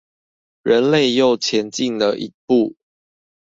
[0.63, 2.75] 人類又前進了一步